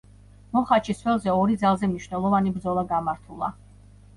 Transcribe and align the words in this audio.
მოჰაჩის 0.55 1.01
ველზე 1.09 1.35
ორი 1.41 1.57
ძალზე 1.65 1.91
მნიშვნელოვანი 1.91 2.55
ბრძოლა 2.57 2.89
გამართულა. 2.95 3.53